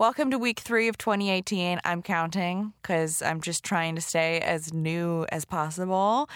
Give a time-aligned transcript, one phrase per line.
[0.00, 1.78] Welcome to week three of 2018.
[1.84, 6.26] I'm counting because I'm just trying to stay as new as possible.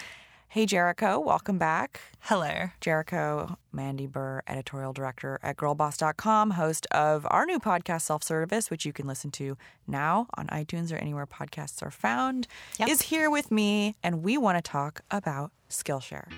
[0.49, 1.99] Hey, Jerico, welcome back.
[2.19, 2.69] Hello.
[2.79, 8.85] Jerico, Mandy Burr, editorial director at girlboss.com, host of our new podcast, Self Service, which
[8.85, 9.57] you can listen to
[9.87, 12.47] now on iTunes or anywhere podcasts are found,
[12.77, 12.87] Yep.
[12.87, 16.31] is here with me, and we want to talk about Skillshare.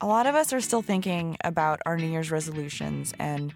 [0.00, 3.54] A lot of us are still thinking about our New Year's resolutions, and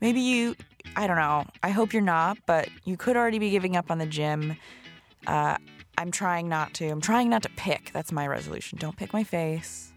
[0.00, 0.56] maybe you,
[0.96, 3.98] I don't know, I hope you're not, but you could already be giving up on
[3.98, 4.56] the gym.
[5.26, 5.56] Uh,
[5.98, 6.88] I'm trying not to.
[6.88, 7.90] I'm trying not to pick.
[7.92, 8.78] That's my resolution.
[8.78, 9.92] Don't pick my face.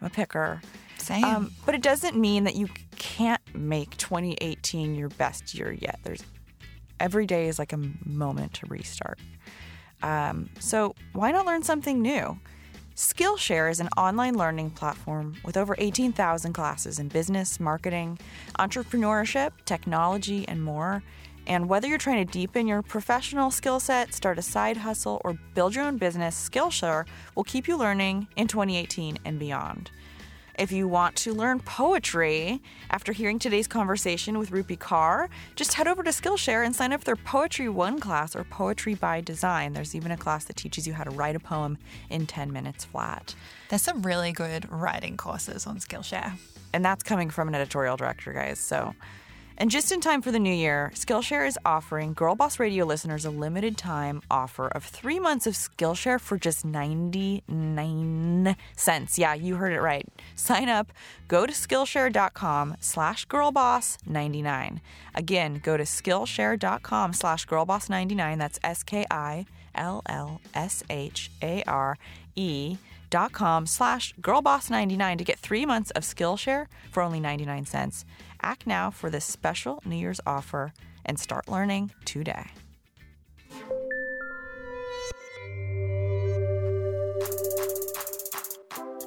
[0.00, 0.60] I'm a picker.
[0.98, 1.24] Same.
[1.24, 5.98] Um, but it doesn't mean that you can't make 2018 your best year yet.
[6.02, 6.22] There's
[7.00, 9.18] every day is like a moment to restart.
[10.02, 12.38] Um, so why not learn something new?
[12.98, 18.18] Skillshare is an online learning platform with over 18,000 classes in business, marketing,
[18.58, 21.04] entrepreneurship, technology, and more.
[21.46, 25.38] And whether you're trying to deepen your professional skill set, start a side hustle, or
[25.54, 29.92] build your own business, Skillshare will keep you learning in 2018 and beyond.
[30.58, 35.86] If you want to learn poetry after hearing today's conversation with Rupi Kaur, just head
[35.86, 39.72] over to Skillshare and sign up for their Poetry 1 class or Poetry by Design.
[39.72, 41.78] There's even a class that teaches you how to write a poem
[42.10, 43.36] in 10 minutes flat.
[43.68, 46.32] There's some really good writing courses on Skillshare.
[46.72, 48.58] And that's coming from an editorial director, guys.
[48.58, 48.96] So,
[49.58, 53.24] and just in time for the new year, Skillshare is offering Girl Boss Radio listeners
[53.24, 59.18] a limited time offer of three months of Skillshare for just 99 cents.
[59.18, 60.06] Yeah, you heard it right.
[60.36, 60.92] Sign up,
[61.26, 64.80] go to Skillshare.com slash girlboss99.
[65.16, 68.38] Again, go to Skillshare.com slash girlboss99.
[68.38, 71.98] That's S K I L L S H A R
[72.36, 72.76] E
[73.10, 78.04] dot com slash girlboss99 to get three months of Skillshare for only 99 cents.
[78.42, 80.72] Act now for this special New Year's offer
[81.04, 82.46] and start learning today.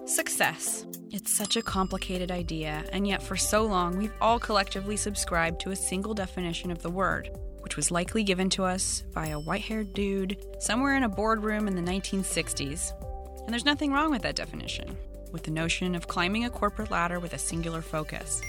[0.05, 0.85] Success.
[1.11, 5.72] It's such a complicated idea, and yet for so long we've all collectively subscribed to
[5.72, 7.29] a single definition of the word,
[7.59, 11.67] which was likely given to us by a white haired dude somewhere in a boardroom
[11.67, 12.94] in the 1960s.
[13.44, 14.97] And there's nothing wrong with that definition,
[15.31, 18.41] with the notion of climbing a corporate ladder with a singular focus.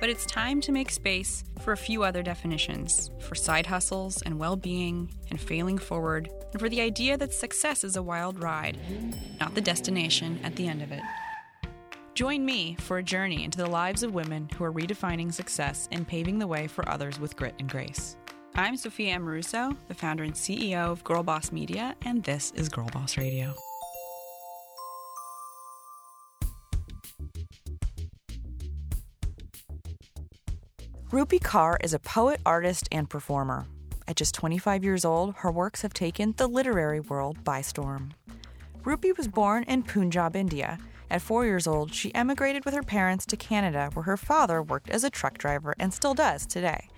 [0.00, 4.38] But it's time to make space for a few other definitions for side hustles and
[4.38, 8.78] well being and failing forward, and for the idea that success is a wild ride,
[9.38, 11.02] not the destination at the end of it.
[12.14, 16.08] Join me for a journey into the lives of women who are redefining success and
[16.08, 18.16] paving the way for others with grit and grace.
[18.54, 22.88] I'm Sophia Amoruso, the founder and CEO of Girl Boss Media, and this is Girl
[22.92, 23.54] Boss Radio.
[31.10, 33.66] Rupi Kaur is a poet, artist, and performer.
[34.06, 38.14] At just 25 years old, her works have taken the literary world by storm.
[38.84, 40.78] Rupi was born in Punjab, India.
[41.10, 44.88] At four years old, she emigrated with her parents to Canada, where her father worked
[44.88, 46.88] as a truck driver and still does today.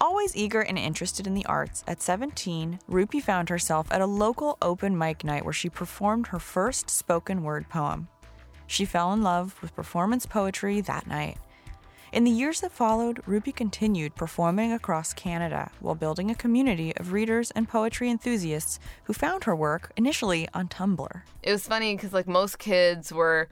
[0.00, 4.58] Always eager and interested in the arts, at 17, Rupi found herself at a local
[4.62, 8.08] open mic night where she performed her first spoken word poem.
[8.66, 11.38] She fell in love with performance poetry that night.
[12.14, 17.10] In the years that followed, Rupi continued performing across Canada while building a community of
[17.10, 21.22] readers and poetry enthusiasts who found her work initially on Tumblr.
[21.42, 23.48] it was funny because like most kids were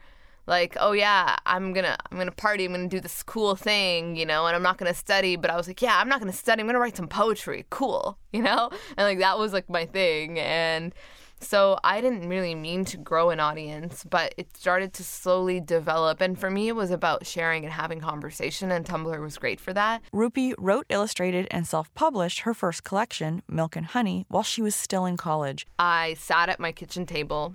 [0.47, 4.27] like oh yeah i'm gonna i'm gonna party i'm gonna do this cool thing you
[4.27, 6.61] know and i'm not gonna study but i was like yeah i'm not gonna study
[6.61, 10.39] i'm gonna write some poetry cool you know and like that was like my thing
[10.41, 10.95] and
[11.43, 16.21] so i didn't really mean to grow an audience but it started to slowly develop
[16.21, 19.73] and for me it was about sharing and having conversation and tumblr was great for
[19.73, 24.63] that Rupi wrote, illustrated, and self published her first collection, Milk and Honey, while she
[24.63, 25.67] was still in college.
[25.79, 27.55] I sat at my kitchen table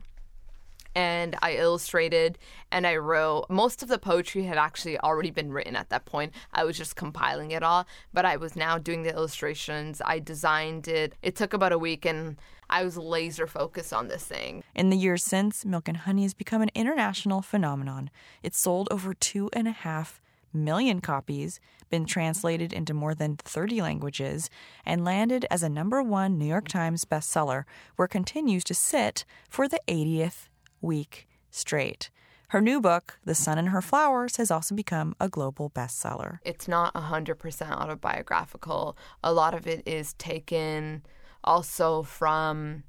[0.95, 2.39] and I illustrated
[2.71, 3.45] and I wrote.
[3.49, 6.33] Most of the poetry had actually already been written at that point.
[6.51, 10.01] I was just compiling it all, but I was now doing the illustrations.
[10.03, 11.13] I designed it.
[11.21, 12.37] It took about a week and
[12.69, 14.63] I was laser focused on this thing.
[14.75, 18.09] In the years since, Milk and Honey has become an international phenomenon.
[18.43, 20.21] It's sold over two and a half
[20.53, 21.59] million copies,
[21.89, 24.49] been translated into more than 30 languages,
[24.85, 27.63] and landed as a number one New York Times bestseller,
[27.95, 30.47] where it continues to sit for the 80th
[30.81, 32.09] week straight.
[32.51, 36.39] Her new book, The Sun and Her Flowers, has also become a global bestseller.
[36.45, 38.97] It's not 100% autobiographical.
[39.21, 41.03] A lot of it is taken
[41.47, 42.83] also from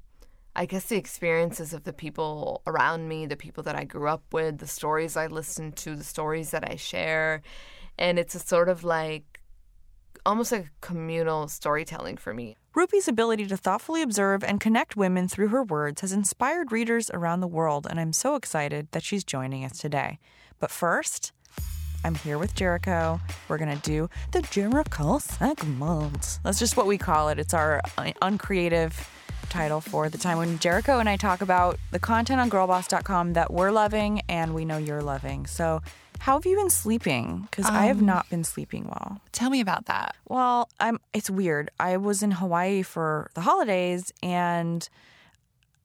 [0.55, 4.23] I guess the experiences of the people around me, the people that I grew up
[4.33, 7.41] with, the stories I listen to, the stories that I share.
[7.97, 9.39] And it's a sort of like
[10.25, 12.57] almost like a communal storytelling for me.
[12.75, 17.39] Rupi's ability to thoughtfully observe and connect women through her words has inspired readers around
[17.39, 20.19] the world, and I'm so excited that she's joining us today.
[20.59, 21.31] But first,
[22.03, 23.19] I'm here with Jerico.
[23.47, 26.39] We're going to do the Jerico segment.
[26.43, 27.39] That's just what we call it.
[27.39, 29.09] It's our uh, uncreative
[29.49, 33.51] title for the time when Jerico and I talk about the content on girlboss.com that
[33.51, 35.45] we're loving and we know you're loving.
[35.45, 35.81] So,
[36.19, 37.47] how have you been sleeping?
[37.49, 39.21] Because I have um, not been sleeping well.
[39.31, 40.15] Tell me about that.
[40.27, 40.99] Well, I'm.
[41.13, 41.69] It's weird.
[41.79, 44.87] I was in Hawaii for the holidays, and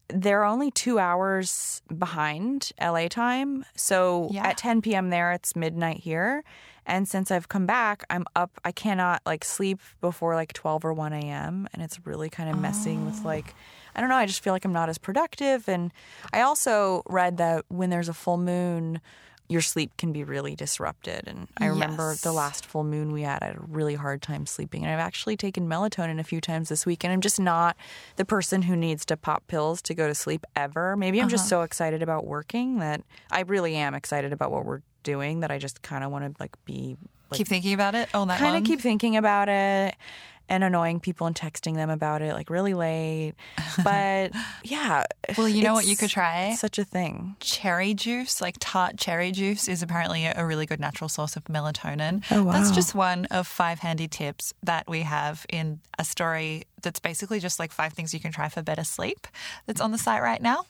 [0.07, 3.65] they're only two hours behind LA time.
[3.75, 4.47] So Yeah.
[4.47, 5.09] at 10 p.m.
[5.09, 6.43] there, it's midnight here.
[6.85, 8.59] And since I've come back, I'm up.
[8.63, 11.67] I cannot like sleep before like 12 or 1 a.m.
[11.73, 13.27] And it's really kind of messing with oh.
[13.27, 13.55] like,
[13.95, 14.15] I don't know.
[14.15, 15.67] I just feel like I'm not as productive.
[15.67, 15.91] And
[16.31, 19.01] I also read that when there's a full moon,
[19.47, 21.27] your sleep can be really disrupted.
[21.27, 22.21] And I remember Yes.
[22.21, 24.83] the last full moon we had, I had a really hard time sleeping.
[24.83, 27.03] And I've actually taken melatonin a few times this week.
[27.03, 27.77] And I'm just not
[28.15, 30.95] the person who needs to pop pills to go to sleep ever.
[30.97, 31.61] Maybe I'm just uh-huh.
[31.61, 33.01] so excited about working that
[33.31, 36.41] I really am excited about what we're doing that I just kind of want to
[36.41, 36.97] like be
[37.29, 39.95] like keep thinking about it oh, all night kind of keep thinking about it
[40.49, 43.33] and annoying people and texting them about it like really late.
[43.83, 44.31] But
[44.63, 45.03] yeah.
[45.37, 46.53] Well, you know what you could try?
[46.53, 47.35] Such a thing.
[47.41, 52.23] cherry juice, like tart cherry juice, is apparently a really good natural source of melatonin.
[52.31, 52.53] Oh, wow.
[52.53, 57.39] That's just one of five handy tips that we have in a story that's basically
[57.41, 59.27] just like five things you can try for better sleep
[59.65, 60.65] that's on the site right now.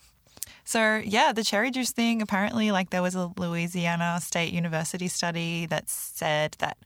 [0.63, 5.67] So, yeah, the cherry juice thing apparently, like, there was a Louisiana State University study
[5.67, 6.77] that said that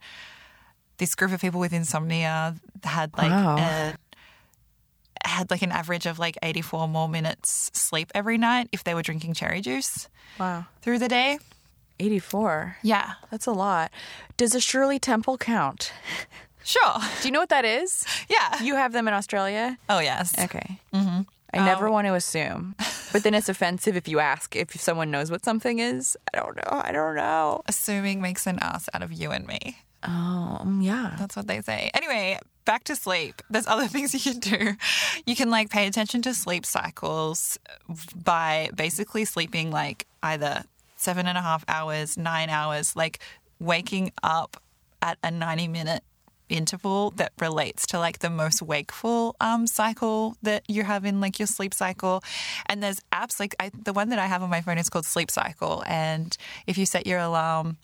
[1.00, 2.54] this group of people with insomnia
[2.84, 3.56] had like Wow.
[3.58, 3.94] a
[5.28, 9.02] had like an average of like 84 more minutes sleep every night if they were
[9.02, 10.08] drinking cherry juice
[10.38, 10.66] Wow.
[10.82, 11.38] through the day.
[11.98, 12.76] 84.
[12.82, 13.12] Yeah.
[13.30, 13.90] That's a lot.
[14.38, 15.92] Does a Shirley Temple count?
[16.64, 16.96] Sure.
[17.20, 18.06] Do you know what that is?
[18.28, 18.62] Yeah.
[18.62, 19.76] You have them in Australia?
[19.88, 20.34] Oh, yes.
[20.38, 20.78] Okay.
[20.94, 21.22] Mm-hmm.
[21.52, 22.74] I never want to assume.
[23.12, 26.16] But then it's offensive if you ask if someone knows what something is.
[26.32, 26.80] I don't know.
[26.80, 27.62] I don't know.
[27.66, 29.78] Assuming makes an ass out of you and me.
[30.02, 31.16] Um, yeah.
[31.18, 31.90] That's what they say.
[31.94, 33.42] Anyway, back to sleep.
[33.50, 34.76] There's other things you can do.
[35.26, 37.58] You can like pay attention to sleep cycles
[38.14, 40.64] by basically sleeping like either
[40.96, 43.20] seven and a half hours, nine hours, like
[43.58, 44.62] waking up
[45.02, 46.02] at a 90 minute
[46.50, 51.38] interval that relates to like the most wakeful um, cycle that you have in like
[51.38, 52.22] your sleep cycle
[52.66, 55.06] and there's apps like I, the one that i have on my phone is called
[55.06, 56.36] sleep cycle and
[56.66, 57.76] if you set your alarm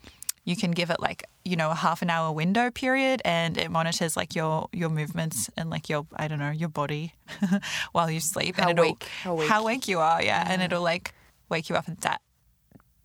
[0.46, 3.70] you can give it like you know a half an hour window period and it
[3.70, 7.12] monitors like your your movements and like your i don't know your body
[7.92, 10.62] while you sleep How and it'll wake- how wake- how wake you are yeah and
[10.62, 11.12] it'll like
[11.50, 12.20] wake you up at that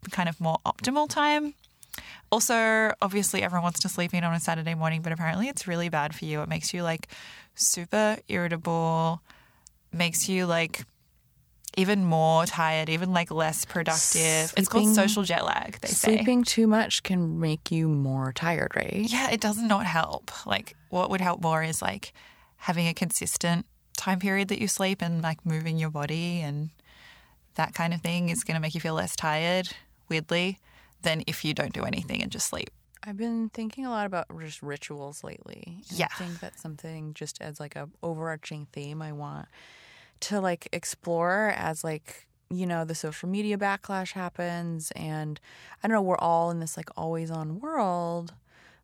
[0.10, 1.54] kind of more optimal time.
[2.32, 5.90] Also, obviously, everyone wants to sleep in on a Saturday morning, but apparently it's really
[5.90, 6.42] bad for you.
[6.42, 7.08] It makes you like
[7.54, 9.22] super irritable,
[9.92, 10.86] makes you like
[11.78, 14.54] even more tired, even like less productive.
[14.58, 16.16] it's called social jet lag, they say.
[16.16, 19.06] Sleeping too much can make you more tired, right?
[19.08, 20.32] Yeah, it does not help.
[20.46, 22.14] Like, what would help more is like
[22.58, 23.66] having a consistent
[23.96, 26.70] time period that you sleep and like moving your body and
[27.56, 29.70] that kind of thing is going to make you feel less tired,
[30.10, 30.60] weirdly,
[31.02, 32.70] than if you don't do anything and just sleep.
[33.04, 35.82] I've been thinking a lot about just rituals lately.
[35.90, 36.08] Yeah.
[36.14, 39.48] I think that's something just as like a overarching theme I want
[40.22, 45.40] to like explore as like you know the social media backlash happens and
[45.84, 48.34] I don't know we're all in this like always on world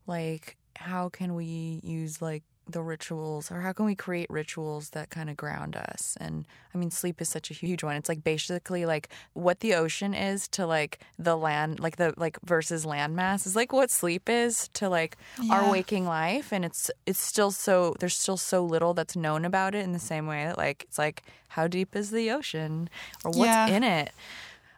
[0.05, 5.09] like how can we use like the rituals or how can we create rituals that
[5.09, 6.17] kind of ground us?
[6.19, 7.95] And i mean sleep is such a huge one.
[7.95, 12.37] It's like basically like what the ocean is to like the land like the like
[12.43, 15.53] versus landmass is like what sleep is to like Yeah.
[15.55, 16.51] our waking life.
[16.51, 19.99] And it's it's still so there's still so little that's known about it in the
[19.99, 22.89] same way that like it's like how deep is the ocean?
[23.23, 23.67] Or what's Yeah.
[23.67, 24.11] in it?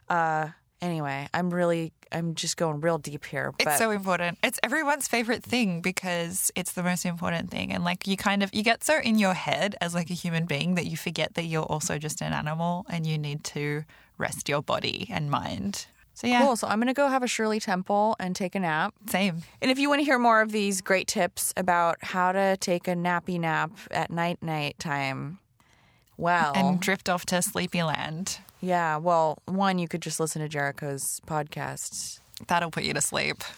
[0.08, 0.48] Uh
[0.82, 4.38] anyway i'm really i'm just going real deep here but It's so important.
[4.42, 7.72] It's everyone's favorite thing because it's the most important thing.
[7.72, 10.44] And like you kind of you get so in your head as like a human
[10.46, 13.84] being that you forget that you're also just an animal and you need to
[14.18, 15.86] rest your body and mind.
[16.14, 16.56] So yeah, Cool.
[16.56, 18.92] So I'm going to go have a Shirley Temple and take a nap.
[19.08, 19.42] same.
[19.62, 22.88] And if you want to hear more of these great tips about how to take
[22.88, 25.38] a nappy nap at night night time,
[26.16, 28.38] well, And drift off to sleepy land.
[28.60, 32.20] Yeah, well, one, you could just listen to Jerico's podcast.
[32.46, 33.38] That'll put you to sleep.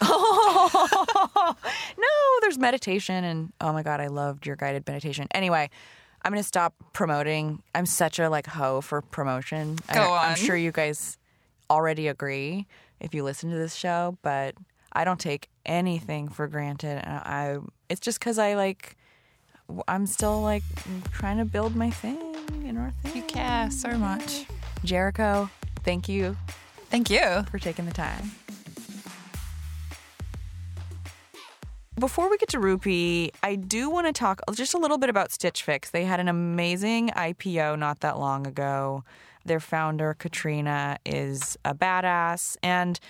[1.99, 2.09] No,
[2.41, 5.29] there's meditation and oh my god, I loved your guided meditation.
[5.33, 5.71] Anyway,
[6.25, 7.63] I'm gonna stop promoting.
[7.75, 9.79] I'm such a like hoe for promotion.
[9.93, 11.19] Go I'm sure you guys
[11.71, 12.67] already agree
[13.01, 14.55] if you listen to this show, but
[14.93, 17.03] I don't take anything for granted.
[17.05, 18.97] And I, it's just because I like,
[19.89, 20.63] I'm still like
[21.13, 22.19] trying to build my thing
[22.67, 23.17] and our thing.
[23.17, 24.47] You care so much.
[24.85, 25.51] Jerico,
[25.85, 26.37] thank you
[26.93, 27.45] Thank you.
[27.51, 28.33] for taking the time.
[31.99, 35.33] Before we get to Rupi, I do want to talk just a little bit about
[35.33, 35.89] Stitch Fix.
[35.89, 39.05] They had an amazing IPO not that long ago.
[39.47, 42.59] Their founder, Katrina, is a badass.
[42.63, 43.01] And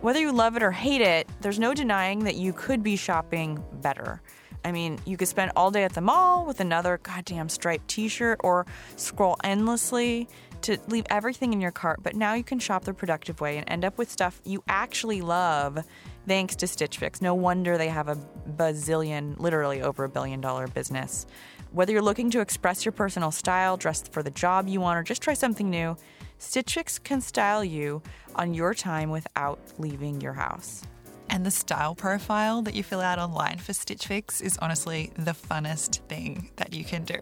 [0.00, 3.62] whether you love it or hate it, there's no denying that you could be shopping
[3.74, 4.20] better.
[4.64, 8.08] I mean, you could spend all day at the mall with another goddamn striped t
[8.08, 8.66] shirt or
[8.96, 10.28] scroll endlessly
[10.62, 13.68] to leave everything in your cart, but now you can shop the productive way and
[13.68, 15.84] end up with stuff you actually love
[16.26, 17.20] thanks to Stitch Fix.
[17.20, 18.16] No wonder they have a
[18.56, 21.26] bazillion, literally over a billion dollar business.
[21.72, 25.02] Whether you're looking to express your personal style, dress for the job you want, or
[25.02, 25.96] just try something new,
[26.38, 28.02] Stitch Fix can style you
[28.34, 30.82] on your time without leaving your house.
[31.30, 35.30] And the style profile that you fill out online for Stitch Fix is honestly the
[35.30, 37.18] funnest thing that you can do.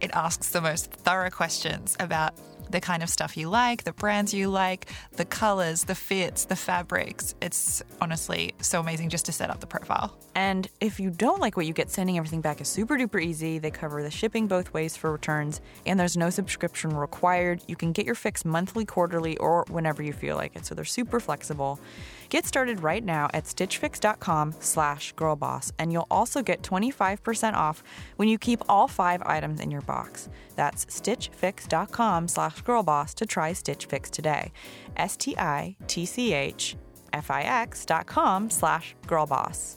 [0.00, 2.34] It asks the most thorough questions about
[2.70, 6.56] the kind of stuff you like, the brands you like, the colors, the fits, the
[6.56, 7.34] fabrics.
[7.40, 10.16] It's honestly so amazing just to set up the profile.
[10.34, 13.58] And if you don't like what you get, sending everything back is super duper easy.
[13.58, 17.62] They cover the shipping both ways for returns, and there's no subscription required.
[17.66, 20.66] You can get your fix monthly, quarterly, or whenever you feel like it.
[20.66, 21.80] So they're super flexible.
[22.30, 27.82] Get started right now at stitchfix.com slash girlboss, and you'll also get 25% off
[28.16, 30.28] when you keep all five items in your box.
[30.54, 34.52] That's stitchfix.com slash girlboss to try Stitch Fix today.
[34.96, 36.76] S-T-I-T-C-H
[37.12, 39.76] F-I-X dot com slash girlboss.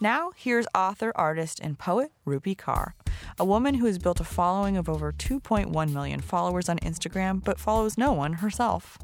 [0.00, 2.92] Now, here's author, artist, and poet Rupi Kaur,
[3.38, 7.58] a woman who has built a following of over 2.1 million followers on Instagram, but
[7.58, 8.98] follows no one herself.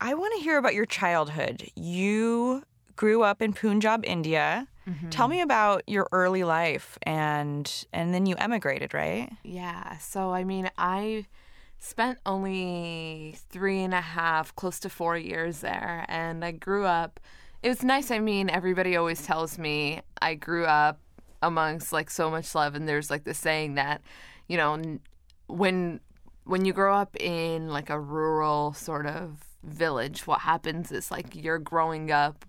[0.00, 1.70] I want to hear about your childhood.
[1.74, 2.62] You
[2.96, 4.68] grew up in Punjab, India.
[4.88, 5.10] Mm-hmm.
[5.10, 9.30] Tell me about your early life and and then you emigrated, right?
[9.42, 9.98] Yeah.
[9.98, 11.26] So, I mean, I
[11.78, 16.04] spent only three and a half, close to four years there.
[16.08, 17.20] And I grew up.
[17.62, 18.10] It was nice.
[18.10, 21.00] I mean, everybody always tells me I grew up
[21.42, 22.74] amongst like so much love.
[22.74, 24.02] And there's like the saying that,
[24.48, 24.98] you know,
[25.46, 26.00] when
[26.44, 31.34] when you grow up in like a rural sort of village, what happens is like
[31.34, 32.44] you're growing up.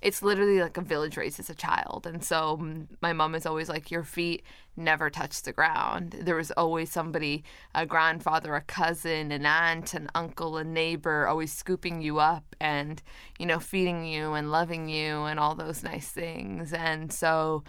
[0.00, 2.06] It's literally like a village race as a child.
[2.06, 4.42] And so my mom is always like, your feet
[4.76, 6.16] never touch the ground.
[6.20, 11.52] There was always somebody, a grandfather, a cousin, an aunt, an uncle, a neighbor, always
[11.52, 13.02] scooping you up and,
[13.38, 16.72] you know, feeding you and loving you and all those nice things.
[16.72, 17.64] And so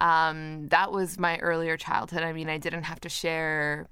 [0.00, 2.22] um, that was my earlier childhood.
[2.22, 3.88] I mean, I didn't have to share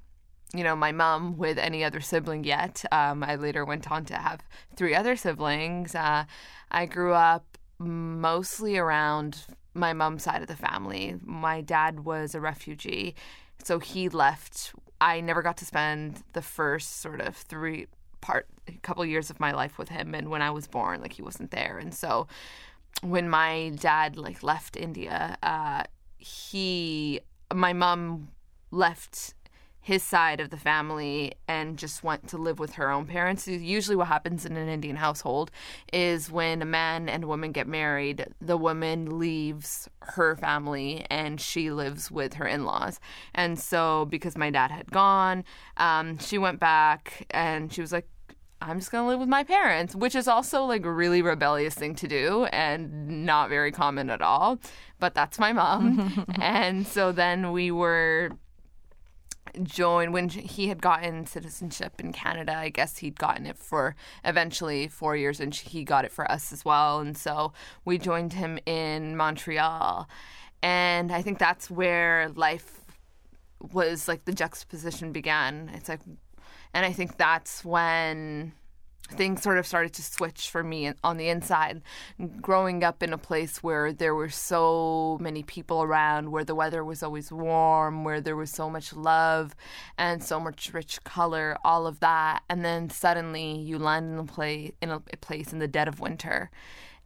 [0.55, 2.85] you know, my mom with any other sibling yet.
[2.91, 4.41] Um, I later went on to have
[4.77, 5.95] three other siblings.
[5.95, 6.25] Uh,
[6.71, 11.17] I grew up mostly around my mom's side of the family.
[11.23, 13.15] My dad was a refugee,
[13.63, 14.73] so he left.
[15.01, 17.87] I never got to spend the first sort of three
[18.21, 18.47] part
[18.83, 21.53] couple years of my life with him and when I was born like he wasn't
[21.53, 22.27] there and so
[23.01, 25.85] when my dad like left India uh
[26.29, 27.21] he
[27.55, 28.29] my mom
[28.71, 29.35] left
[29.89, 33.49] his side of the family and just went to live with her own parents.
[33.49, 35.51] Usually, what happens in an Indian household
[35.95, 41.41] is when a man and a woman get married, the woman leaves her family and
[41.41, 43.01] she lives with her in laws.
[43.35, 45.43] And so, because my dad had gone,
[45.79, 48.07] um, she went back and she was like,
[48.61, 51.95] I'm just gonna live with my parents, which is also like a really rebellious thing
[51.97, 54.59] to do and not very common at all.
[54.99, 56.27] But that's my mom.
[56.41, 58.31] and so then we were
[59.63, 62.57] joined when he had gotten citizenship in Canada.
[62.57, 66.53] I guess he'd gotten it for eventually four years, and he got it for us
[66.53, 67.01] as well.
[67.01, 67.53] And so
[67.85, 70.09] we joined him in Montreal,
[70.63, 72.81] and I think that's where life
[73.73, 75.71] was like the juxtaposition began.
[75.75, 76.01] It's like,
[76.75, 78.53] and I think that's when
[79.11, 81.81] things sort of started to switch for me on the inside.
[82.41, 86.85] Growing up in a place where there were so many people around, where the weather
[86.85, 89.55] was always warm, where there was so much love
[89.97, 94.25] and so much rich color, all of that, and then suddenly you land in a
[94.25, 96.51] place in a place in the dead of winter,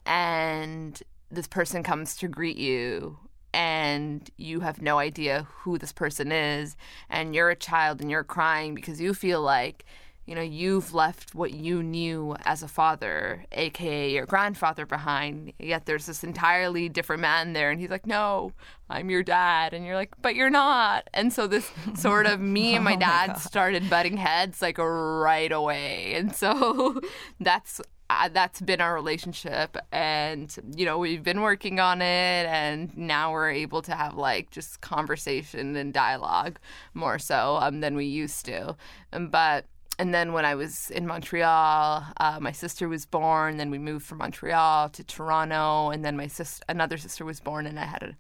[0.05, 3.19] and this person comes to greet you
[3.55, 6.77] and you have no idea who this person is
[7.11, 9.85] and you're a child and you're crying because you feel like
[10.27, 15.53] you know, you've left what you knew as a father, aka your grandfather, behind.
[15.59, 17.71] Yet there's this entirely different man there.
[17.71, 18.53] And he's like, no,
[18.89, 19.75] I'm your dad.
[19.75, 21.09] And you're like, but you're not.
[21.13, 24.79] And so this sort of me and my Oh my dad started butting heads like
[24.79, 26.15] right away.
[26.15, 27.01] And so
[27.41, 27.81] that's.
[28.13, 33.33] Uh, that's been our relationship and you know we've been working on it and now
[33.33, 36.59] we're able to have like just conversation and dialogue
[36.93, 38.77] more so um, than we used to
[39.13, 39.65] Um, but
[39.99, 43.59] and then when I was in Montreal, uh, my sister was born.
[43.59, 47.67] Then we moved from Montreal to Toronto, and then my sister, another sister was born,
[47.67, 48.17] and I had a,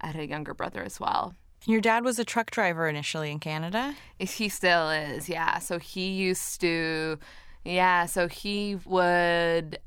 [0.00, 1.34] I had a younger brother as well.
[1.66, 3.94] Your dad was a truck driver initially in Canada.
[4.18, 5.58] He still is, yeah.
[5.60, 7.18] So he used to,
[7.64, 8.06] yeah.
[8.06, 9.78] So he would,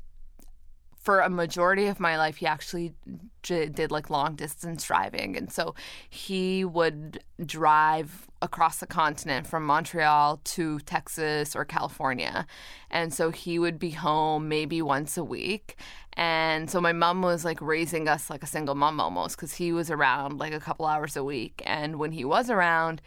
[0.96, 2.94] for a majority of my life, he actually
[3.42, 5.74] did like long distance driving, and so
[6.10, 12.46] he would drive across the continent from Montreal to Texas or California,
[12.90, 15.76] and so he would be home maybe once a week.
[16.14, 19.72] And so my mom was like raising us like a single mom almost because he
[19.72, 21.62] was around like a couple hours a week.
[21.64, 23.00] And when he was around,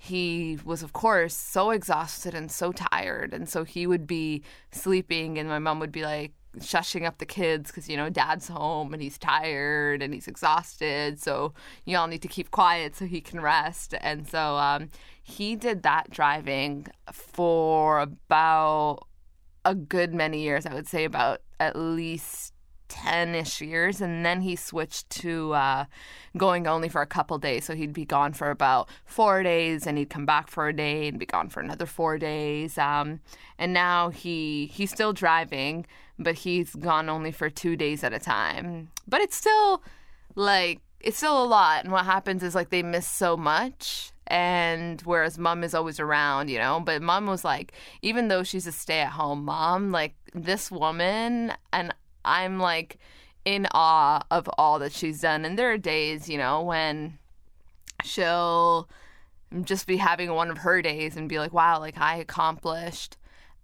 [0.00, 5.38] he was of course so exhausted and so tired and so he would be sleeping
[5.38, 8.94] and my mom would be like shushing up the kids because you know dad's home
[8.94, 11.52] and he's tired and he's exhausted so
[11.84, 13.94] you all need to keep quiet so he can rest.
[14.00, 14.88] And so um,
[15.22, 19.00] he did that driving for about
[19.64, 22.54] a good many years i would say about at least
[22.88, 25.84] 10-ish years and then he switched to uh,
[26.36, 27.64] going only for a couple days.
[27.64, 31.08] So he'd be gone for about four days and he'd come back for a day
[31.08, 32.78] and be gone for another four days.
[32.78, 33.20] Um,
[33.58, 35.86] and now he he's still driving
[36.18, 38.90] but he's gone only for two days at a time.
[39.06, 39.82] But it's still
[40.34, 41.84] like it's still a lot.
[41.84, 44.12] And what happens is like they miss so much.
[44.26, 48.66] And whereas mom is always around you know but mom was like even though she's
[48.66, 52.98] a stay-at-home mom like this woman and i'm like
[53.44, 55.44] in awe of all that she's done.
[55.44, 57.18] And there are days you know when
[58.04, 58.88] she'll
[59.62, 63.16] just be having one of her days and be like wow like i accomplished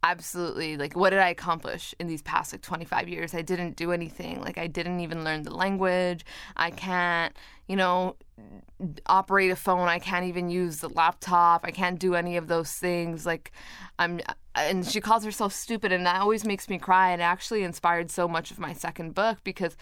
[0.04, 3.34] absolutely like what did i accomplish in these past like 25 years?
[3.34, 4.40] I didn't do anything.
[4.40, 6.24] Like i didn't even learn the language.
[6.56, 7.34] I can't
[7.66, 8.16] you know
[9.06, 9.88] operate a phone.
[9.88, 11.62] I can't even use the laptop.
[11.64, 13.24] I can't do any of those things.
[13.24, 13.50] Like
[13.98, 14.20] i'm
[14.54, 17.10] and she calls herself stupid and that always makes me cry.
[17.10, 19.76] And actually inspired so much of my second book because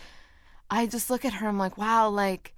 [0.71, 2.55] i just look at her i'm like wow like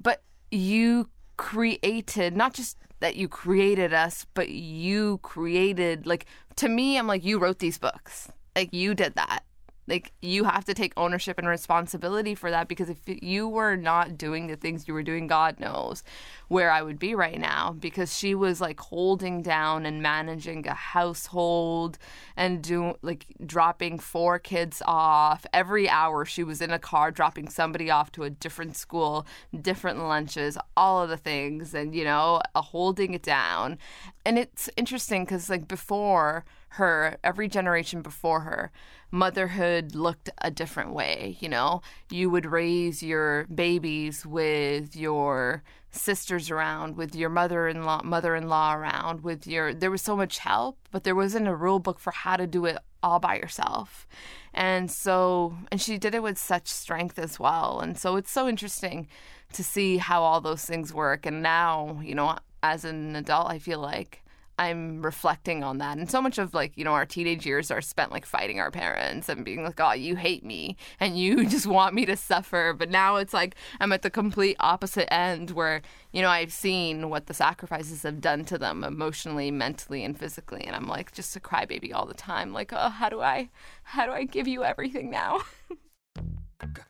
[0.00, 6.24] but you created not just that you created us but you created like
[6.56, 8.30] to me i'm like you wrote these books.
[8.54, 9.44] Like you did that
[9.86, 14.16] like you have to take ownership and responsibility for that because if you were not
[14.16, 16.02] doing the things you were doing god knows
[16.48, 20.74] where i would be right now because she was like holding down and managing a
[20.74, 21.98] household
[22.36, 25.44] and do like dropping four kids off.
[25.52, 29.26] Every hour she was in a car dropping somebody off to a different school
[29.60, 33.78] different lunches all of the things and you know holding it down.
[34.24, 36.44] And it's interesting because like before
[36.76, 38.70] her every generation before her
[39.10, 41.82] motherhood looked a different way you know?
[42.10, 49.46] You would raise your babies with your sisters around with your mother-in-law mother-in-law around with
[49.46, 52.46] your there was so much help but there wasn't a rule book for how to
[52.46, 54.06] do it all by yourself.
[54.54, 57.80] And so and she did it with such strength as well.
[57.80, 59.08] And so it's so interesting
[59.52, 61.26] to see how all those things work.
[61.26, 64.22] And now you know as an adult i feel like
[64.58, 65.98] I'm reflecting on that.
[65.98, 68.70] And so much of like, you know, our teenage years are spent like fighting our
[68.70, 72.74] parents and being like, oh, you hate me and you just want me to suffer.
[72.76, 77.08] But now it's like I'm at the complete opposite end where, you know, I've seen
[77.08, 80.64] what the sacrifices have done to them emotionally, mentally, and physically.
[80.64, 82.52] And I'm like just a crybaby all the time.
[82.52, 83.50] Like, oh, how do I,
[83.84, 85.40] how do I give you everything now?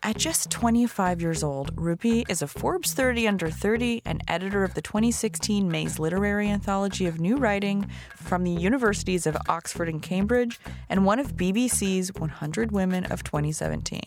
[0.05, 4.75] At just 25 years old, Rupi is a Forbes 30 under 30 and editor of
[4.75, 10.59] the 2016 Mays Literary Anthology of New Writing from the Universities of Oxford and Cambridge,
[10.89, 14.01] and one of BBC's 100 Women of 2017.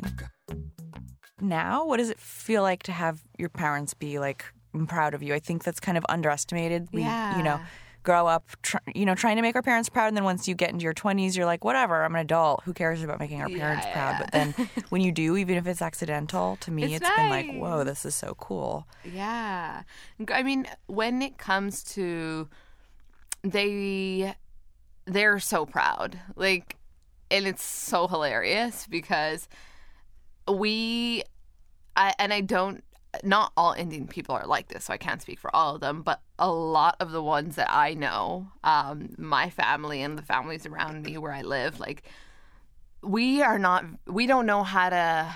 [1.40, 5.24] Now, what does it feel like to have your parents be like I'm proud of
[5.24, 5.34] you?
[5.34, 6.90] I think that's kind of underestimated.
[6.92, 7.66] We, you know, Yeah.
[8.06, 10.56] Grow up, tr- you know, trying to make our parents proud, and then once you
[10.56, 12.62] get into your 20s, you're like, whatever, I'm an adult.
[12.64, 14.12] Who cares about making our parents Yeah, proud?
[14.12, 14.20] yeah.
[14.20, 17.52] But then when you do, even if it's accidental, to me, It's it's been like,
[17.54, 18.88] whoa, this is so cool.
[19.04, 19.84] Yeah.
[20.32, 22.48] I mean, when it comes to
[23.44, 24.34] they
[25.06, 26.20] they're so proud.
[26.36, 26.78] Like
[27.32, 29.48] and it's so hilarious because
[30.48, 31.24] we
[31.96, 32.84] I and I don't
[33.24, 36.02] not all Indian people are like this, so I can't speak for all of them,
[36.02, 40.66] but a lot of the ones that I know, um, my family and the families
[40.66, 42.04] around me where I live, like
[43.02, 45.34] we are not, we don't know how to,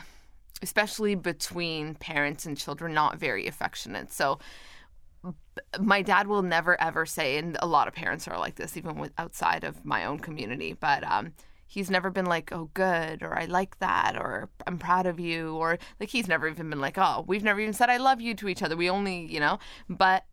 [0.62, 4.12] especially between parents and children, not very affectionate.
[4.12, 4.39] So
[5.80, 8.98] my dad will never ever say, and a lot of parents are like this, even
[8.98, 11.34] with outside of my own community, but um,
[11.70, 15.56] he's never been like, oh, good, or I like that, or I'm proud of you,
[15.56, 18.34] or like he's never even been like, oh, we've never even said I love you
[18.36, 18.76] to each other.
[18.76, 20.26] We only, you know, but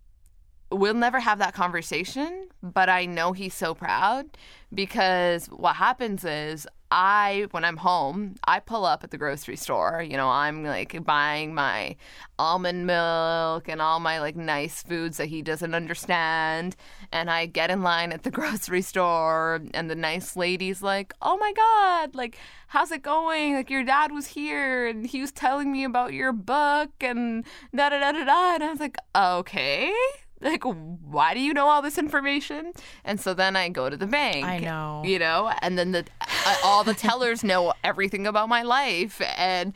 [0.73, 2.49] we'll never have that conversation.
[2.63, 4.27] But I know he's so proud
[4.73, 10.05] because what happens is I, when I'm home, I pull up at the grocery store.
[10.09, 11.97] You know, I'm like buying my
[12.39, 16.77] almond milk and all my like nice foods that he doesn't understand.
[17.13, 21.37] And I get in line at the grocery store, and the nice lady's like, Oh
[21.37, 23.55] my God, like, how's it going?
[23.55, 27.45] Like, your dad was here and he was telling me about your book and
[27.75, 28.55] da da da da da.
[28.55, 29.93] And I was like, Okay
[30.41, 32.73] like why do you know all this information?
[33.05, 35.03] And so then i go to the bank I know.
[35.05, 35.53] you know?
[35.63, 39.21] And then the uh, all the tellers know everything about my life.
[39.37, 39.73] And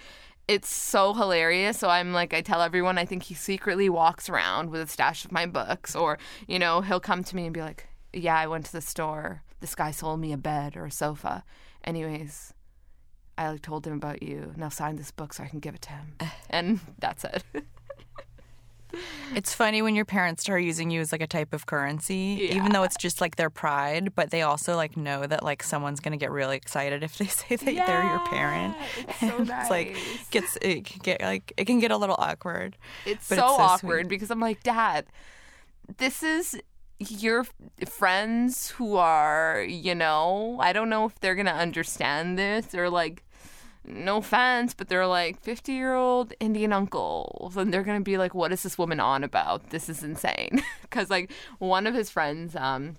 [0.49, 1.79] it's so hilarious.
[1.79, 5.25] So i'm like i tell everyone i think he secretly walks around with a stash
[5.25, 8.47] of my books or you know he'll come to me and be like yeah i
[8.47, 9.43] went to the store.
[9.61, 11.45] This guy sold me a bed or a sofa.
[11.85, 12.53] Anyways
[13.39, 14.53] i like told him about you.
[14.57, 16.17] Now sign this book so i can give it to him.
[16.51, 17.45] And that's it
[19.35, 22.73] It's funny when your parents start using you as like a type of currency, even
[22.73, 26.17] though it's just like their pride, but they also like know that like someone's gonna
[26.17, 28.77] get really excited if they say that they're your parent.
[28.99, 29.97] it's so It's like
[30.31, 32.77] gets it can get like it can get a little awkward.
[33.07, 34.09] It's so, it's so awkward sweet.
[34.09, 35.07] because I'm like, Dad,
[35.99, 36.61] this is
[36.99, 37.47] your
[37.87, 43.23] friends who are, you know, I don't know if they're gonna understand this or like,
[43.85, 48.35] no offense, but they're like 50 year old Indian uncles, and they're gonna be like,
[48.35, 49.71] what is this woman on about?
[49.71, 50.63] This is insane.
[50.83, 52.97] Because like one of his friends, um,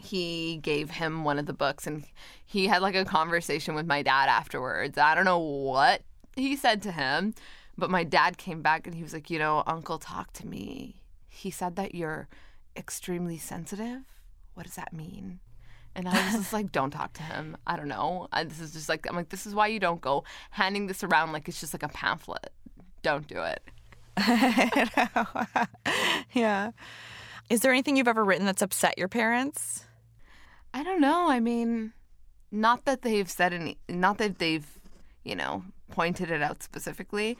[0.00, 2.04] he gave him one of the books and
[2.44, 4.98] he had like a conversation with my dad afterwards.
[4.98, 6.02] I don't know what
[6.36, 7.34] he said to him,
[7.78, 11.02] but my dad came back and he was like, You know, Uncle talked to me.
[11.28, 12.28] He said that you're
[12.76, 14.02] extremely sensitive.
[14.54, 15.40] What does that mean?
[15.96, 17.56] And I was just like, Don't talk to him.
[17.66, 18.28] I don't know.
[18.32, 21.04] I, this is just like, I'm like, This is why you don't go handing this
[21.04, 22.52] around like it's just like a pamphlet.
[23.02, 23.62] Don't do it.
[26.32, 26.70] yeah.
[27.50, 29.84] Is there anything you've ever written that's upset your parents?
[30.72, 31.30] I don't know.
[31.30, 31.92] I mean,
[32.50, 34.66] not that they've said any, not that they've,
[35.24, 37.36] you know, pointed it out specifically.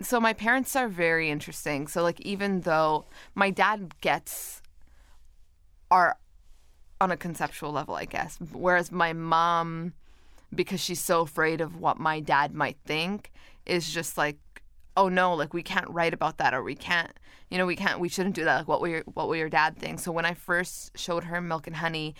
[0.00, 1.88] So my parents are very interesting.
[1.88, 4.62] So like even though my dad gets
[5.90, 6.16] our
[7.00, 9.92] on a conceptual level, I guess, whereas my mom
[10.54, 13.32] because she's so afraid of what my dad might think
[13.64, 14.38] is just like
[14.96, 17.12] oh no like we can't write about that or we can't
[17.50, 19.48] you know we can't we shouldn't do that like what will your what will your
[19.48, 19.98] dad think?
[19.98, 22.14] So when i first showed her milk and honey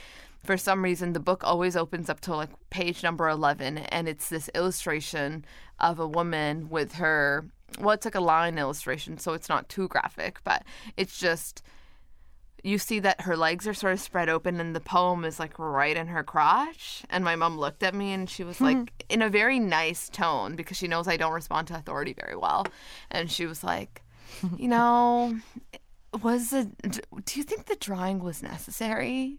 [0.45, 4.29] for some reason the book always opens up to like page number 11 and it's
[4.29, 5.45] this illustration
[5.81, 7.47] of a woman with her
[7.81, 10.63] well it's like a line illustration so it's not too graphic but
[10.97, 11.63] it's just
[12.67, 15.57] you see that her legs are sort of spread open and the poem is like
[15.57, 17.05] right in her crotch.
[17.09, 18.85] And my mom looked at me and she was like, hmm.
[19.09, 22.67] in a very nice tone, because she knows I don't respond to authority very well.
[23.11, 24.03] And she was like,
[24.57, 25.39] you know,
[26.23, 26.69] was it,
[27.25, 29.39] do you think the drawing was necessary?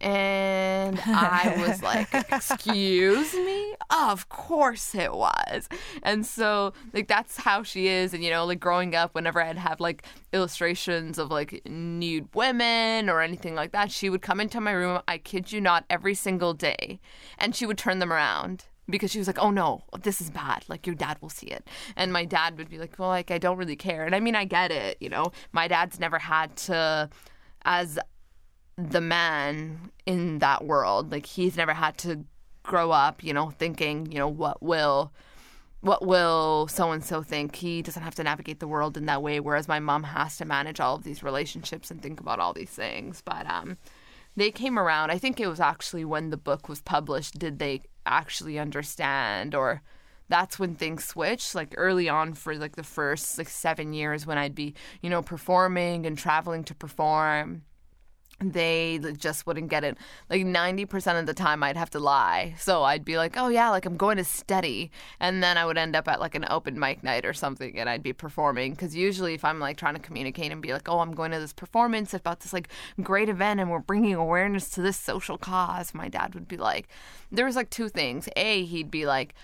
[0.00, 3.74] And I was like, excuse me?
[3.90, 5.68] Of course it was.
[6.02, 8.14] And so, like, that's how she is.
[8.14, 13.08] And, you know, like growing up, whenever I'd have like illustrations of like nude women
[13.10, 16.14] or anything like that, she would come into my room, I kid you not, every
[16.14, 17.00] single day.
[17.38, 20.64] And she would turn them around because she was like, "Oh no, this is bad.
[20.68, 23.38] Like your dad will see it." And my dad would be like, "Well, like I
[23.38, 25.32] don't really care." And I mean, I get it, you know.
[25.52, 27.10] My dad's never had to
[27.64, 27.98] as
[28.78, 32.24] the man in that world, like he's never had to
[32.62, 35.12] grow up, you know, thinking, you know, what will
[35.80, 37.56] what will so and so think?
[37.56, 40.44] He doesn't have to navigate the world in that way whereas my mom has to
[40.44, 43.20] manage all of these relationships and think about all these things.
[43.24, 43.78] But um
[44.36, 45.10] they came around.
[45.10, 49.82] I think it was actually when the book was published did they actually understand or
[50.28, 54.38] that's when things switched like early on for like the first like 7 years when
[54.38, 57.62] I'd be, you know, performing and traveling to perform
[58.40, 59.98] they just wouldn't get it.
[60.30, 62.54] Like 90% of the time, I'd have to lie.
[62.56, 64.92] So I'd be like, oh, yeah, like I'm going to study.
[65.18, 67.88] And then I would end up at like an open mic night or something and
[67.88, 68.72] I'd be performing.
[68.72, 71.40] Because usually, if I'm like trying to communicate and be like, oh, I'm going to
[71.40, 72.68] this performance about this like
[73.02, 76.88] great event and we're bringing awareness to this social cause, my dad would be like,
[77.32, 78.28] there was like two things.
[78.36, 79.34] A, he'd be like,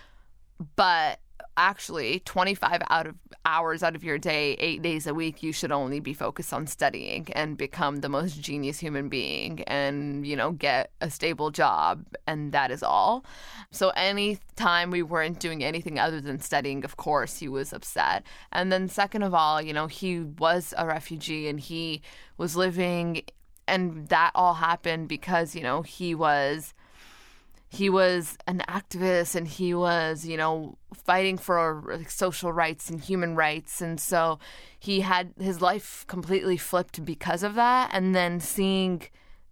[0.76, 1.18] but
[1.56, 5.70] actually 25 out of hours out of your day 8 days a week you should
[5.70, 10.52] only be focused on studying and become the most genius human being and you know
[10.52, 13.24] get a stable job and that is all.
[13.70, 18.24] So any time we weren't doing anything other than studying of course he was upset.
[18.50, 22.02] And then second of all you know he was a refugee and he
[22.36, 23.22] was living
[23.68, 26.74] and that all happened because you know he was
[27.74, 33.34] he was an activist and he was, you know, fighting for social rights and human
[33.34, 33.80] rights.
[33.80, 34.38] And so
[34.78, 37.90] he had his life completely flipped because of that.
[37.92, 39.02] And then seeing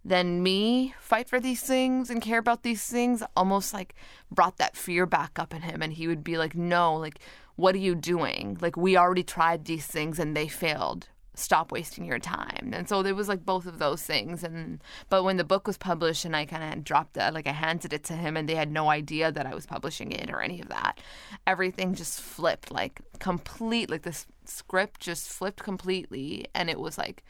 [0.05, 3.93] then me fight for these things and care about these things almost like
[4.31, 5.81] brought that fear back up in him.
[5.81, 7.19] And he would be like, no, like,
[7.55, 8.57] what are you doing?
[8.61, 12.71] Like, we already tried these things and they failed stop wasting your time.
[12.73, 14.43] And so there was like both of those things.
[14.43, 17.51] And but when the book was published and I kind of dropped it, like I
[17.51, 20.41] handed it to him and they had no idea that I was publishing it or
[20.41, 20.99] any of that.
[21.47, 27.23] Everything just flipped like complete like this script just flipped completely and it was like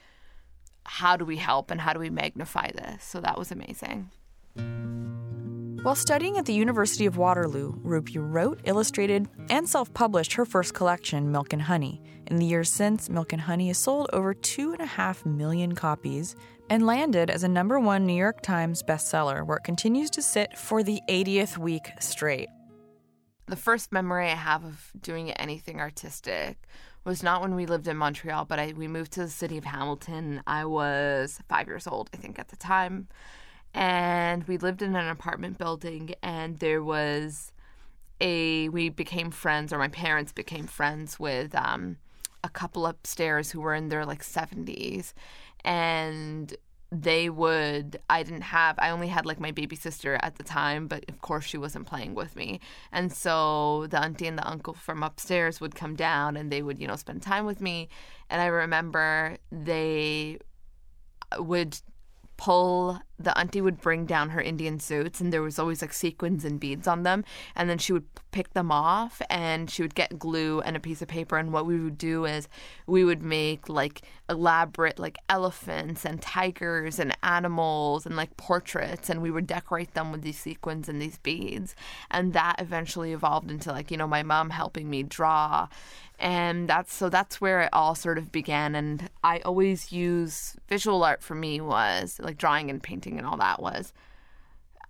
[0.85, 3.03] how do we help and how do we magnify this?
[3.03, 4.09] So that was amazing.
[4.55, 10.73] While studying at the University of Waterloo, Rupi wrote, illustrated, and self published her first
[10.73, 12.01] collection, Milk and Honey.
[12.27, 16.37] In the years since, Milk and Honey has sold over 2.5 million copies
[16.69, 20.57] and landed as a number one New York Times bestseller, where it continues to sit
[20.57, 22.47] for the 80th week straight.
[23.47, 26.59] The first memory I have of doing anything artistic
[27.03, 29.65] was not when we lived in Montreal, but I, we moved to the city of
[29.65, 30.41] Hamilton.
[30.47, 33.09] I was five years old, I think, at the time
[33.73, 37.51] and we lived in an apartment building and there was
[38.21, 41.97] a we became friends or my parents became friends with um,
[42.43, 45.13] a couple upstairs who were in their like 70s
[45.63, 46.55] and
[46.91, 50.87] they would i didn't have i only had like my baby sister at the time
[50.87, 52.59] but of course she wasn't playing with me.
[52.91, 56.77] And so the auntie and the uncle from upstairs would come down and they would
[56.79, 57.89] you know spend time with me.
[58.29, 60.37] And i remember they
[61.39, 61.79] would
[62.37, 66.43] pull the auntie would bring down her Indian suits and there was always like sequins
[66.43, 67.23] and beads on them
[67.55, 71.01] and then she would pick them off and she would get glue and a piece
[71.01, 72.47] of paper and what we would do is
[72.87, 79.21] we would make like elaborate like elephants and tigers and animals and like portraits and
[79.21, 81.75] we would decorate them with these sequins and these beads
[82.09, 85.67] and that eventually evolved into like you know my mom helping me draw
[86.19, 91.03] and that's so that's where it all sort of began and i always use visual
[91.03, 93.93] art for me was like drawing and painting and all that was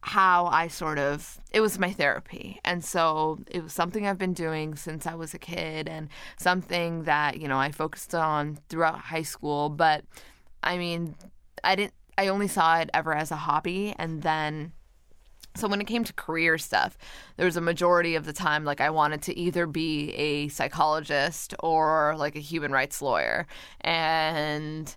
[0.06, 2.60] how i sort of it was my therapy.
[2.66, 7.04] And so it was something i've been doing since i was a kid and something
[7.04, 9.70] that you know i focused on throughout high school.
[9.70, 10.04] But
[10.62, 11.16] i mean
[11.64, 13.96] i didn't i only saw it ever as a hobby.
[13.98, 14.74] And then
[15.56, 16.98] so when it came to career stuff,
[17.38, 21.54] there was a majority of the time like I wanted to either be a psychologist
[21.60, 23.48] or like a human rights lawyer.
[23.82, 24.94] And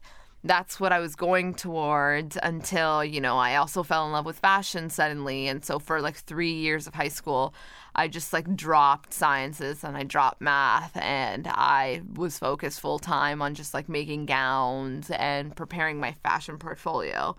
[0.46, 4.38] that's what I was going towards until, you know, I also fell in love with
[4.38, 5.48] fashion suddenly.
[5.48, 7.54] And so for like 3 years of high school,
[7.94, 13.40] I just like dropped sciences and I dropped math and I was focused full time
[13.40, 17.36] on just like making gowns and preparing my fashion portfolio.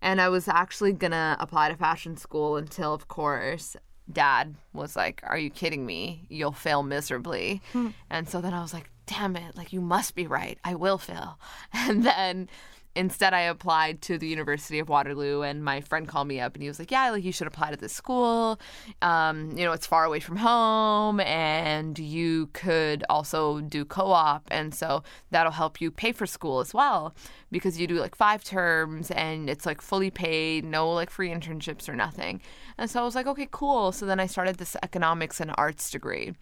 [0.00, 3.76] And I was actually gonna apply to fashion school until, of course,
[4.10, 6.26] dad was like, Are you kidding me?
[6.28, 7.60] You'll fail miserably.
[7.72, 7.88] Hmm.
[8.10, 10.58] And so then I was like, Damn it, like, you must be right.
[10.64, 11.38] I will fail.
[11.72, 12.48] And then
[12.96, 16.62] instead I applied to the University of Waterloo and my friend called me up and
[16.62, 18.58] he was like, yeah, like you should apply to this school.
[19.02, 24.74] Um, you know, it's far away from home and you could also do co-op and
[24.74, 27.14] so that'll help you pay for school as well
[27.52, 31.88] because you do like five terms and it's like fully paid, no like free internships
[31.88, 32.40] or nothing.
[32.78, 33.92] And so I was like, okay, cool.
[33.92, 36.34] So then I started this economics and arts degree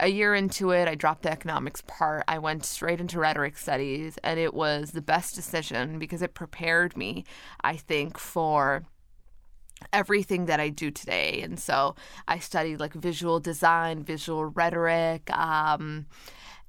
[0.00, 2.24] a year into it, I dropped the economics part.
[2.26, 6.96] I went straight into rhetoric studies, and it was the best decision because it prepared
[6.96, 7.24] me,
[7.62, 8.84] I think, for
[9.92, 11.40] everything that I do today.
[11.42, 11.94] And so
[12.28, 16.06] I studied like visual design, visual rhetoric, um,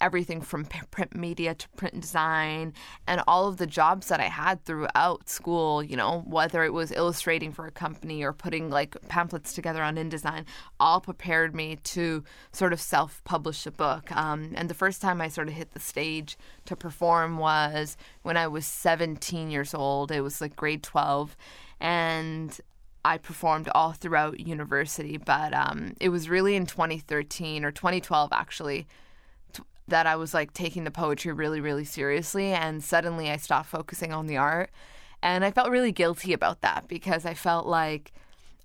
[0.04, 2.74] everything from print media to print design
[3.08, 6.92] and all of the jobs that I had throughout school, you know, whether it was
[6.92, 10.44] illustrating for a company or putting like pamphlets together on InDesign,
[10.78, 14.12] all prepared me to sort of self publish a book.
[14.12, 18.36] Um, and the first time I sort of hit the stage to perform was when
[18.36, 20.12] I was 17 years old.
[20.12, 21.38] It was like grade 12.
[21.80, 22.60] And
[23.06, 28.86] I performed all throughout university, but um, it was really in 2013 or 2012 actually
[29.88, 32.54] that I was like taking the poetry really, really seriously.
[32.54, 34.70] And suddenly I stopped focusing on the art.
[35.22, 38.12] And I felt really guilty about that because I felt like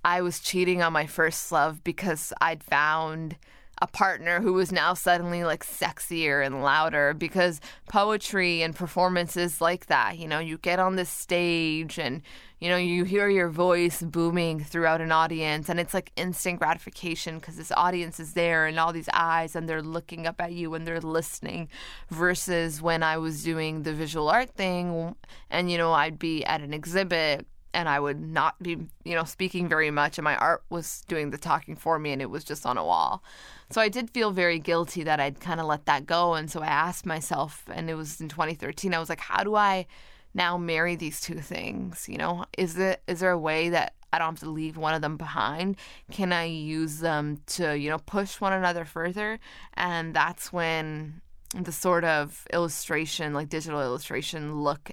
[0.04, 3.36] I was cheating on my first love because I'd found
[3.80, 9.86] a partner who was now suddenly like sexier and louder because poetry and performances like
[9.86, 12.22] that, you know, you get on the stage and
[12.60, 17.38] you know, you hear your voice booming throughout an audience and it's like instant gratification
[17.38, 20.74] because this audience is there and all these eyes and they're looking up at you
[20.74, 21.68] and they're listening
[22.08, 25.14] versus when I was doing the visual art thing
[25.50, 29.24] and you know, I'd be at an exhibit and I would not be, you know,
[29.24, 32.44] speaking very much and my art was doing the talking for me and it was
[32.44, 33.22] just on a wall.
[33.70, 36.60] So I did feel very guilty that I'd kind of let that go and so
[36.60, 39.86] I asked myself and it was in 2013 I was like how do I
[40.34, 42.44] now marry these two things, you know?
[42.56, 45.16] Is it is there a way that I don't have to leave one of them
[45.16, 45.76] behind?
[46.10, 49.38] Can I use them to, you know, push one another further?
[49.74, 51.20] And that's when
[51.54, 54.92] the sort of illustration, like digital illustration look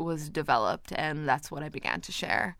[0.00, 2.56] was developed and that's what I began to share.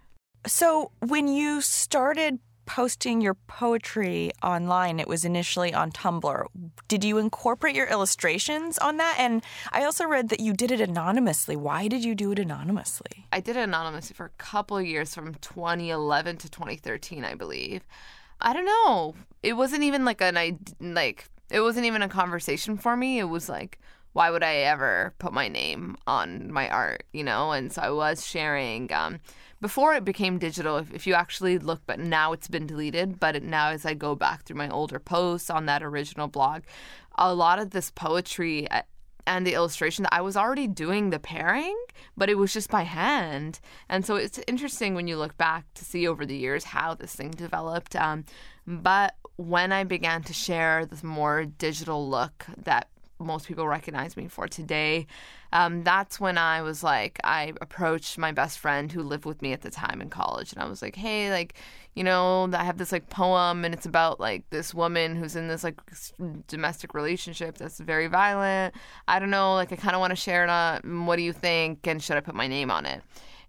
[0.46, 6.46] So, when you started posting your poetry online, it was initially on Tumblr.
[6.88, 9.16] Did you incorporate your illustrations on that?
[9.18, 11.57] And I also read that you did it anonymously.
[11.57, 13.27] Why did you do it anonymously?
[13.33, 17.87] I did it anonymously for a couple of years from 2011 to 2013, I believe.
[18.40, 19.14] I don't know.
[19.42, 23.18] It wasn't even like an I like it wasn't even a conversation for me.
[23.18, 23.79] It was like
[24.16, 27.52] why would I ever put my name on my art, you know?
[27.52, 29.20] And so I was sharing um,
[29.61, 30.79] before it became digital.
[30.79, 33.20] If, if, you actually look, but now it's been deleted.
[33.20, 36.62] But now, as I go back through my older posts on that original blog,
[37.16, 38.85] a lot of this poetry uh,
[39.26, 41.76] and the illustration that I was already doing the pairing,
[42.16, 43.61] but it was just by hand.
[43.90, 47.14] And so it's interesting when you look back to see over the years how this
[47.14, 47.94] thing developed.
[47.94, 48.24] Um,
[48.66, 54.29] but when I began to share this more digital look that most people recognize me
[54.29, 55.07] for today.
[55.52, 59.52] Um, that's when I was like, I approached my best friend who lived with me
[59.52, 61.55] at the time in college, and I was like, hey, like,
[61.94, 65.48] you know, I have this like poem, and it's about like this woman who's in
[65.48, 65.81] this like
[66.46, 68.74] domestic relationship that's very violent.
[69.09, 70.50] I don't know, like, I kind of want to share it.
[70.50, 71.87] On, what do you think?
[71.87, 73.02] And should I put my name on it?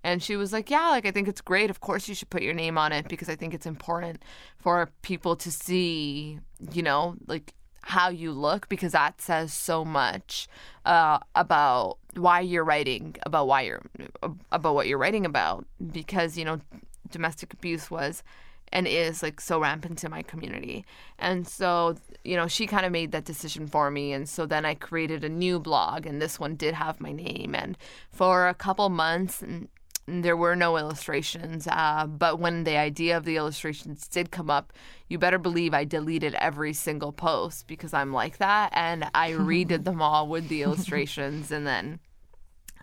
[0.03, 1.69] And she was like, Yeah, like I think it's great.
[1.69, 4.23] Of course, you should put your name on it because I think it's important
[4.57, 6.39] for people to see,
[6.71, 7.53] you know, like
[7.87, 10.49] how you look because that says so much
[10.85, 13.81] uh, about why you're writing about why you're
[14.51, 15.65] about what you're writing about.
[15.91, 16.59] Because you know
[17.09, 18.23] domestic abuse was
[18.73, 20.85] and is like so rampant in my community.
[21.17, 21.95] And so
[22.25, 24.11] you know she kind of made that decision for me.
[24.11, 27.55] And so then i created a new blog and this one did have my name.
[27.55, 27.77] And
[28.11, 29.41] for a couple months
[30.07, 31.67] there were no illustrations.
[31.69, 34.71] Uh, but when the idea of the illustrations did come up,
[35.09, 38.71] you better believe I deleted every single post because I'm like that.
[38.73, 41.99] And I redid them all with the illustrations and then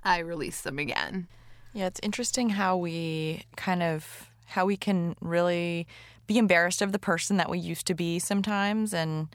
[0.04, 1.28] I released them again.
[1.72, 5.86] Yeah, it's interesting how we kind of, how we can really
[6.26, 8.92] be embarrassed of the person that we used to be sometimes.
[8.92, 9.34] And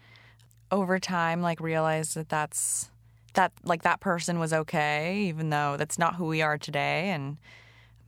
[0.71, 2.91] over time, like realize that that's,
[3.33, 7.09] that like that person was okay, even though that's not who we are today.
[7.09, 7.37] And,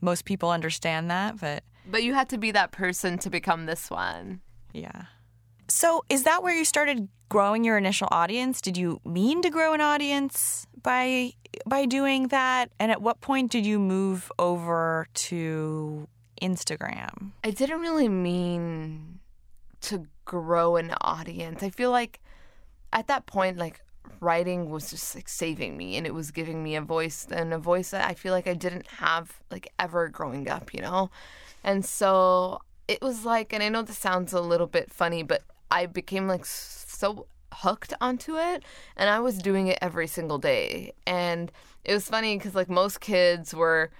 [0.02, 3.90] most people understand that, but but you had to be that person to become this
[3.90, 4.40] one.
[4.72, 5.04] Yeah.
[5.68, 8.60] So, is that where you started growing your initial audience?
[8.60, 11.32] Did you mean to grow an audience by
[11.66, 12.70] by doing that?
[12.78, 16.08] And at what point did you move over to
[16.42, 17.30] Instagram?
[17.42, 19.20] I didn't really mean
[19.82, 21.62] to grow an audience.
[21.62, 22.20] I feel like
[22.92, 23.80] at that point like
[24.22, 27.58] writing was just like saving me and it was giving me a voice and a
[27.58, 31.10] voice that I feel like I didn't have like ever growing up, you know?
[31.64, 35.42] And so it was like, and I know this sounds a little bit funny, but
[35.70, 38.64] I became like so hooked onto it
[38.96, 40.92] and I was doing it every single day.
[41.06, 41.50] And
[41.84, 43.90] it was funny because like most kids were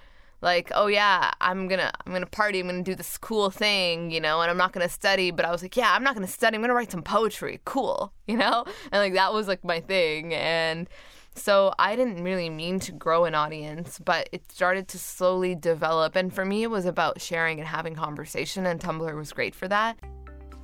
[0.43, 4.21] like, oh yeah, I'm gonna I'm gonna party, I'm gonna do this cool thing, you
[4.21, 5.31] know, and I'm not gonna study.
[5.31, 6.55] But I was like, yeah, I'm not gonna study.
[6.55, 7.61] I'm gonna write some poetry.
[7.65, 10.33] Cool, you know, and like that was like my thing.
[10.33, 10.87] And
[11.35, 16.15] so I didn't really mean to grow an audience, but it started to slowly develop.
[16.15, 19.67] And for me, it was about sharing and having conversation, and Tumblr was great for
[19.69, 19.97] that.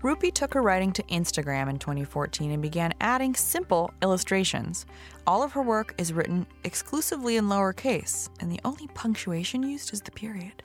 [0.02, 4.86] Rupi took her writing to Instagram in 2014 and began adding simple illustrations.
[5.28, 10.02] All of her work is written exclusively in lowercase, and the only punctuation used is
[10.02, 10.64] the period.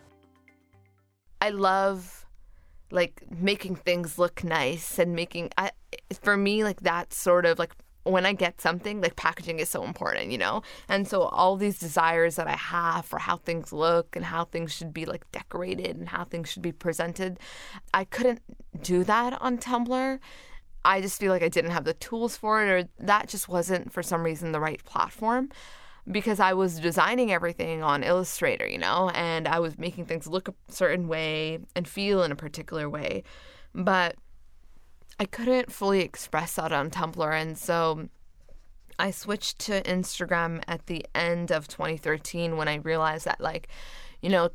[1.40, 2.24] I love
[2.92, 5.72] like making things look nice and making I
[6.22, 9.82] for me like that sort of like when I get something, like packaging is so
[9.82, 10.62] important, you know?
[10.88, 14.72] And so all these desires that I have for how things look and how things
[14.72, 17.38] should be like decorated and how things should be presented,
[17.92, 18.42] I couldn't
[18.82, 20.18] do that on Tumblr.
[20.84, 23.90] I just feel like I didn't have the tools for it or that just wasn't
[23.90, 25.48] for some reason the right platform
[26.10, 30.48] because I was designing everything on Illustrator, you know, and I was making things look
[30.48, 33.22] a certain way and feel in a particular way.
[33.74, 34.16] But
[35.18, 37.40] I couldn't fully express that on Tumblr.
[37.40, 38.08] And so
[38.98, 43.68] I switched to Instagram at the end of 2013 when I realized that, like,
[44.22, 44.50] you know,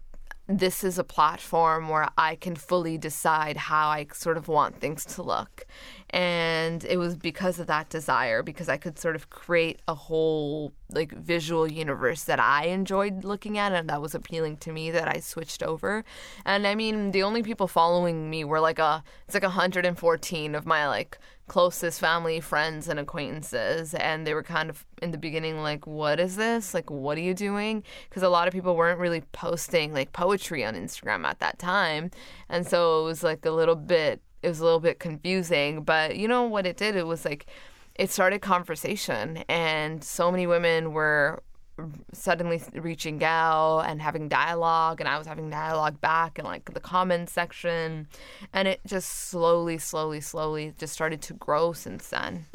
[0.48, 5.06] this is a platform where I can fully decide how I sort of want things
[5.06, 5.66] to look.
[6.12, 10.74] And it was because of that desire, because I could sort of create a whole
[10.92, 15.08] like visual universe that I enjoyed looking at and that was appealing to me that
[15.08, 16.04] I switched over.
[16.46, 20.66] And I mean, the only people following me were like a it's like 114 of
[20.66, 23.94] my like closest family, friends, and acquaintances.
[23.94, 26.74] And they were kind of in the beginning like, what is this?
[26.74, 27.84] Like, what are you doing?
[28.08, 32.12] Because a lot of people weren't really posting like poetry on Instagram at that time.
[32.48, 35.84] And so it was like a little bit, it was a little bit confusing.
[35.84, 36.96] But you know what it did?
[36.96, 37.48] It was like,
[37.96, 41.44] it started conversation and so many women were
[42.14, 46.80] suddenly reaching out and having dialogue and I was having dialogue back in like the
[46.80, 48.08] comments section
[48.54, 52.46] and it just slowly slowly slowly just started to grow since then.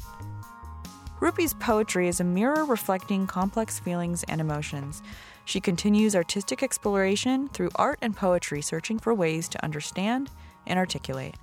[1.20, 5.01] Rupi's poetry is a mirror reflecting complex feelings and emotions.
[5.47, 10.30] She continues artistic exploration through art and poetry, searching for ways to understand
[10.66, 11.35] and articulate.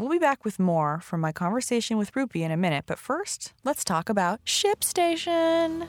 [0.00, 3.52] We'll be back with more from my conversation with Rupi in a minute, but first,
[3.64, 5.86] let's talk about ShipStation.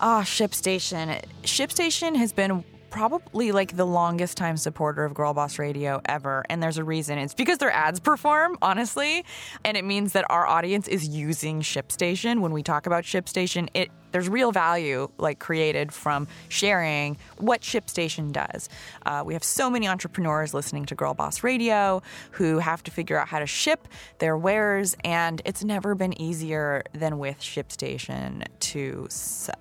[0.00, 1.22] Ah, ShipStation.
[1.42, 6.42] ShipStation has been probably like the longest time supporter of Girl Boss Radio ever.
[6.48, 7.18] And there's a reason.
[7.18, 9.26] It's because their ads perform, honestly.
[9.62, 12.40] And it means that our audience is using ShipStation.
[12.40, 18.30] When we talk about ShipStation, it there's real value like created from sharing what ShipStation
[18.30, 18.68] does.
[19.04, 22.00] Uh, we have so many entrepreneurs listening to Girl Boss Radio
[22.30, 23.88] who have to figure out how to ship
[24.20, 29.08] their wares, and it's never been easier than with ShipStation to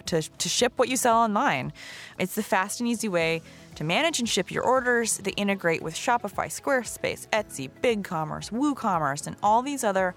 [0.06, 1.74] to to ship what you sell online.
[2.20, 3.41] It's the fast and easy way
[3.74, 5.18] to manage and ship your orders.
[5.18, 10.14] They integrate with Shopify, Squarespace, Etsy, BigCommerce, WooCommerce, and all these other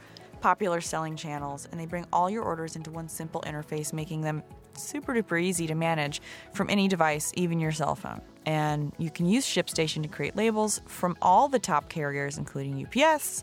[0.46, 4.44] popular selling channels, and they bring all your orders into one simple interface, making them
[4.74, 6.22] super duper easy to manage
[6.54, 8.20] from any device, even your cell phone.
[8.46, 13.42] And you can use ShipStation to create labels from all the top carriers, including UPS,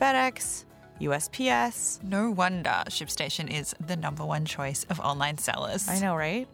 [0.00, 0.64] FedEx,
[1.02, 2.02] USPS.
[2.02, 5.86] No wonder ShipStation is the number one choice of online sellers.
[5.86, 6.48] I know, right?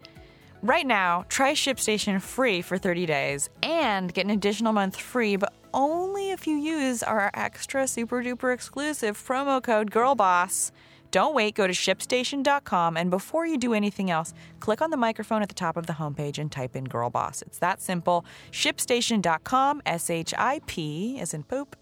[0.60, 5.52] Right now, try ShipStation free for 30 days and get an additional month free, but
[5.74, 10.70] only if you use our extra super duper exclusive promo code GIRLBOSS.
[11.10, 15.42] Don't wait, go to shipstation.com and before you do anything else, click on the microphone
[15.42, 17.42] at the top of the homepage and type in Girl Boss.
[17.42, 18.24] It's that simple.
[18.50, 21.76] Shipstation.com, S H I P as in poop,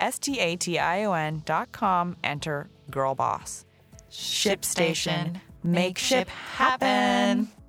[0.00, 3.66] S T A T I O N.com, enter Girl Boss.
[4.10, 5.40] ShipStation.
[5.62, 7.61] Make ship happen.